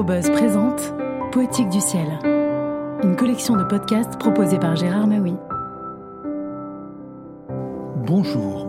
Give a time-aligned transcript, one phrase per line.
[0.00, 0.94] Aérobuzz présente
[1.30, 2.18] Poétique du ciel,
[3.02, 5.34] une collection de podcasts proposée par Gérard Maui.
[8.06, 8.66] Bonjour.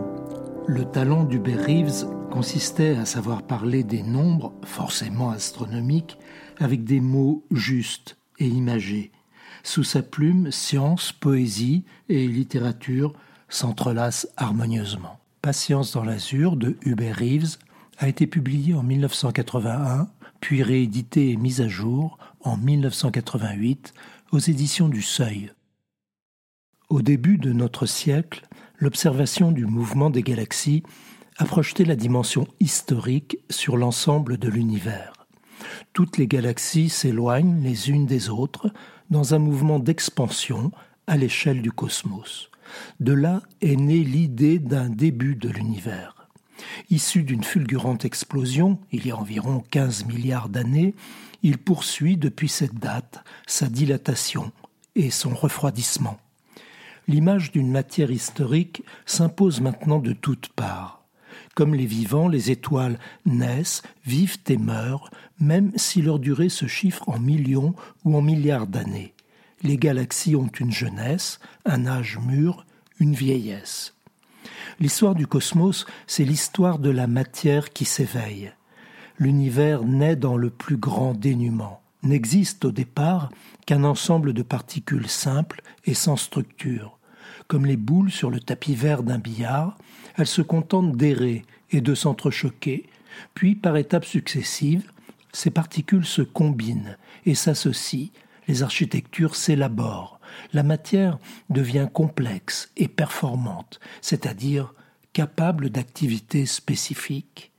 [0.66, 6.18] Le talent d'Hubert Reeves consistait à savoir parler des nombres, forcément astronomiques,
[6.58, 9.10] avec des mots justes et imagés.
[9.62, 13.14] Sous sa plume, science, poésie et littérature
[13.48, 15.18] s'entrelacent harmonieusement.
[15.40, 17.56] Patience dans l'azur de Hubert Reeves
[17.96, 20.08] a été publié en 1981,
[20.42, 23.94] puis réédité et mis à jour en 1988
[24.32, 25.52] aux éditions du Seuil.
[26.90, 28.46] Au début de notre siècle,
[28.76, 30.82] l'observation du mouvement des galaxies
[31.38, 35.12] a projeté la dimension historique sur l'ensemble de l'univers.
[35.92, 38.68] Toutes les galaxies s'éloignent les unes des autres
[39.10, 40.72] dans un mouvement d'expansion
[41.06, 42.50] à l'échelle du cosmos.
[42.98, 46.21] De là est née l'idée d'un début de l'univers.
[46.90, 50.94] Issu d'une fulgurante explosion, il y a environ 15 milliards d'années,
[51.42, 54.52] il poursuit depuis cette date sa dilatation
[54.94, 56.18] et son refroidissement.
[57.08, 61.02] L'image d'une matière historique s'impose maintenant de toutes parts.
[61.54, 67.08] Comme les vivants, les étoiles naissent, vivent et meurent, même si leur durée se chiffre
[67.08, 69.12] en millions ou en milliards d'années.
[69.62, 72.66] Les galaxies ont une jeunesse, un âge mûr,
[72.98, 73.94] une vieillesse.
[74.80, 78.52] L'histoire du cosmos, c'est l'histoire de la matière qui s'éveille.
[79.18, 83.30] L'univers naît dans le plus grand dénuement, n'existe au départ
[83.66, 86.98] qu'un ensemble de particules simples et sans structure.
[87.46, 89.76] Comme les boules sur le tapis vert d'un billard,
[90.16, 92.86] elles se contentent d'errer et de s'entrechoquer,
[93.34, 94.90] puis par étapes successives,
[95.32, 98.10] ces particules se combinent et s'associent,
[98.48, 100.20] les architectures s'élaborent,
[100.52, 101.18] la matière
[101.50, 104.74] devient complexe et performante, c'est-à-dire
[105.12, 107.52] capable d'activités spécifiques.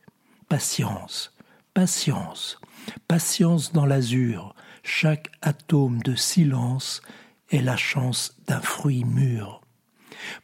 [0.49, 1.35] Patience,
[1.73, 2.59] patience,
[3.07, 7.01] patience dans l'azur, chaque atome de silence
[7.49, 9.61] est la chance d'un fruit mûr.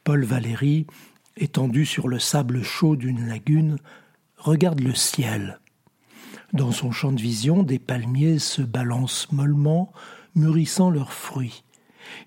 [0.03, 0.87] Paul Valéry,
[1.37, 3.77] étendu sur le sable chaud d'une lagune,
[4.37, 5.59] regarde le ciel.
[6.53, 9.91] Dans son champ de vision, des palmiers se balancent mollement,
[10.35, 11.63] mûrissant leurs fruits.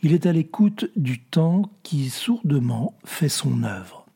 [0.03, 4.07] Il est à l'écoute du temps qui sourdement fait son œuvre.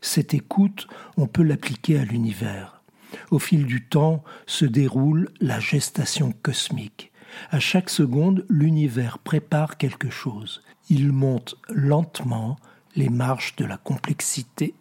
[0.00, 0.86] Cette écoute,
[1.16, 2.82] on peut l'appliquer à l'univers.
[3.30, 7.12] Au fil du temps se déroule la gestation cosmique.
[7.50, 10.62] À chaque seconde, l'univers prépare quelque chose.
[10.88, 12.58] Il monte lentement
[12.96, 14.74] les marches de la complexité.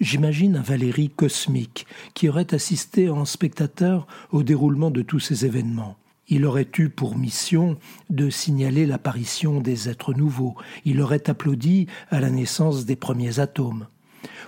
[0.00, 5.96] J'imagine un Valérie cosmique qui aurait assisté en spectateur au déroulement de tous ces événements.
[6.28, 7.78] Il aurait eu pour mission
[8.10, 10.56] de signaler l'apparition des êtres nouveaux.
[10.84, 13.86] Il aurait applaudi à la naissance des premiers atomes.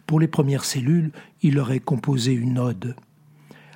[0.07, 1.13] Pour les premières cellules,
[1.43, 2.97] il aurait composé une ode.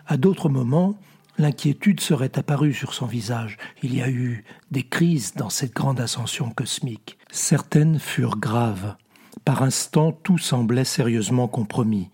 [0.07, 0.99] À d'autres moments,
[1.39, 3.57] l'inquiétude serait apparue sur son visage.
[3.83, 7.19] Il y a eu des crises dans cette grande ascension cosmique.
[7.31, 8.97] Certaines furent graves.
[9.45, 12.11] Par instants, tout semblait sérieusement compromis.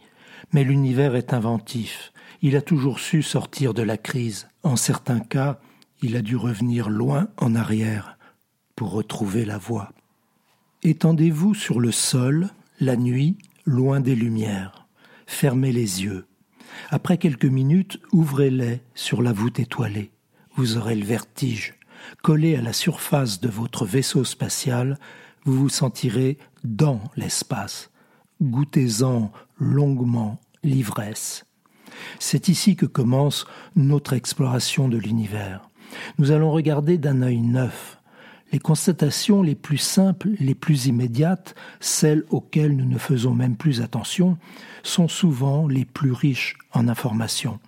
[0.52, 2.12] Mais l'univers est inventif.
[2.42, 4.48] Il a toujours su sortir de la crise.
[4.62, 5.58] En certains cas,
[6.02, 8.18] il a dû revenir loin en arrière
[8.76, 9.92] pour retrouver la voie.
[10.82, 12.48] Étendez-vous sur le sol,
[12.80, 14.86] la nuit, loin des lumières.
[15.26, 16.26] Fermez les yeux.
[16.90, 20.10] Après quelques minutes, ouvrez-les sur la voûte étoilée.
[20.54, 21.74] Vous aurez le vertige.
[22.22, 24.98] Collé à la surface de votre vaisseau spatial,
[25.44, 27.90] vous vous sentirez dans l'espace.
[28.40, 31.44] Goûtez-en longuement l'ivresse.
[32.20, 35.68] C'est ici que commence notre exploration de l'univers.
[36.18, 37.98] Nous allons regarder d'un œil neuf.
[38.52, 43.82] Les constatations les plus simples, les plus immédiates, celles auxquelles nous ne faisons même plus
[43.82, 44.38] attention,
[44.82, 47.58] sont souvent les plus riches en informations.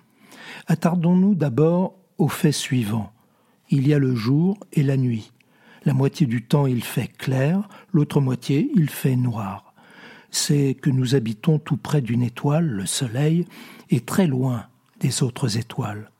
[0.66, 3.12] Attardons-nous d'abord au fait suivant.
[3.68, 5.32] Il y a le jour et la nuit.
[5.84, 9.74] La moitié du temps il fait clair, l'autre moitié il fait noir.
[10.30, 13.46] C'est que nous habitons tout près d'une étoile, le Soleil,
[13.90, 14.66] et très loin
[15.00, 16.10] des autres étoiles.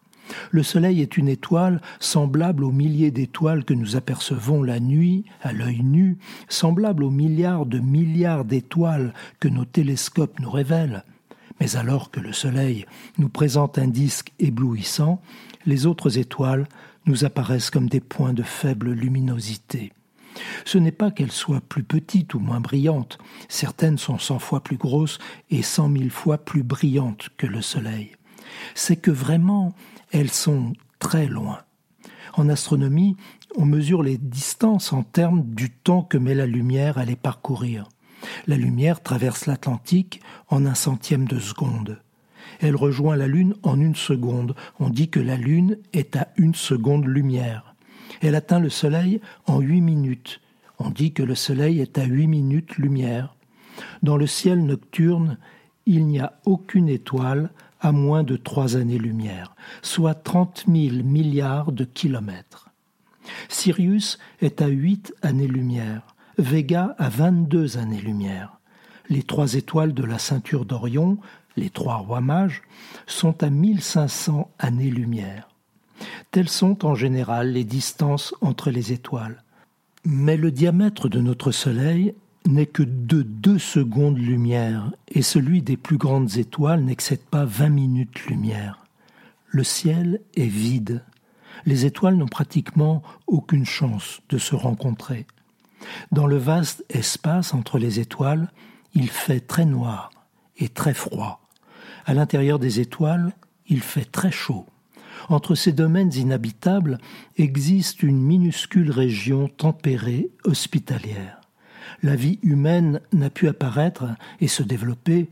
[0.50, 5.53] Le Soleil est une étoile semblable aux milliers d'étoiles que nous apercevons la nuit à
[5.53, 6.19] l'œil nu,
[6.49, 11.05] semblable aux milliards de milliards d'étoiles que nos télescopes nous révèlent.
[11.61, 12.87] Mais alors que le Soleil
[13.19, 15.21] nous présente un disque éblouissant,
[15.67, 16.67] les autres étoiles
[17.06, 19.93] nous apparaissent comme des points de faible luminosité.
[20.65, 23.19] Ce n'est pas qu'elles soient plus petites ou moins brillantes,
[23.49, 25.19] certaines sont cent fois plus grosses
[25.50, 28.12] et cent mille fois plus brillantes que le Soleil.
[28.75, 29.75] C'est que vraiment
[30.12, 31.61] elles sont très loin.
[32.35, 33.17] En astronomie,
[33.56, 37.88] on mesure les distances en termes du temps que met la lumière à les parcourir.
[38.47, 42.00] La lumière traverse l'Atlantique en un centième de seconde.
[42.61, 44.55] Elle rejoint la Lune en une seconde.
[44.79, 47.75] On dit que la Lune est à une seconde lumière.
[48.20, 50.41] Elle atteint le Soleil en huit minutes.
[50.79, 53.35] On dit que le Soleil est à huit minutes lumière.
[54.02, 55.38] Dans le ciel nocturne,
[55.87, 57.50] il n'y a aucune étoile
[57.81, 62.69] à moins de trois années-lumière, soit trente mille milliards de kilomètres.
[63.49, 68.59] Sirius est à huit années-lumière, Vega à vingt-deux années-lumière.
[69.09, 71.19] Les trois étoiles de la ceinture d'Orion,
[71.56, 72.62] les trois rois mages,
[73.06, 75.49] sont à 1500 années-lumière.
[76.31, 79.43] Telles sont en général les distances entre les étoiles.
[80.05, 82.15] Mais le diamètre de notre Soleil
[82.46, 88.84] n'est que de deux secondes-lumière, et celui des plus grandes étoiles n'excède pas vingt minutes-lumière.
[89.48, 91.04] Le ciel est vide.
[91.66, 95.26] Les étoiles n'ont pratiquement aucune chance de se rencontrer.
[96.12, 98.50] Dans le vaste espace entre les étoiles,
[98.94, 100.10] il fait très noir
[100.56, 101.40] et très froid.
[102.06, 103.32] À l'intérieur des étoiles,
[103.66, 104.66] il fait très chaud.
[105.28, 106.98] Entre ces domaines inhabitables
[107.37, 111.39] existe une minuscule région tempérée hospitalière.
[112.02, 114.04] La vie humaine n'a pu apparaître
[114.40, 115.28] et se développer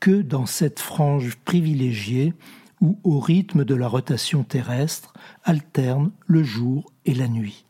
[0.00, 2.34] que dans cette frange privilégiée
[2.80, 5.12] où, au rythme de la rotation terrestre,
[5.44, 7.64] alternent le jour et la nuit.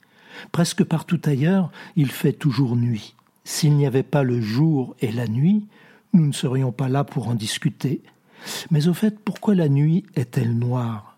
[0.53, 3.15] Presque partout ailleurs, il fait toujours nuit.
[3.45, 5.67] S'il n'y avait pas le jour et la nuit,
[6.13, 8.03] nous ne serions pas là pour en discuter.
[8.71, 11.17] Mais au fait, pourquoi la nuit est-elle noire?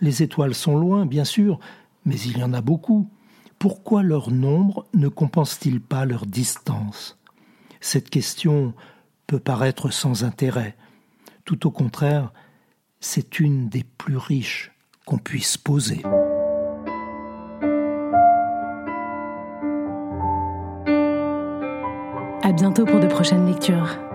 [0.00, 1.60] Les étoiles sont loin, bien sûr,
[2.04, 3.08] mais il y en a beaucoup.
[3.58, 7.18] Pourquoi leur nombre ne compense-t-il pas leur distance?
[7.80, 8.74] Cette question
[9.26, 10.76] peut paraître sans intérêt.
[11.44, 12.32] Tout au contraire,
[13.00, 14.72] c'est une des plus riches
[15.06, 16.02] qu'on puisse poser.
[22.42, 24.05] À bientôt pour de prochaines lectures.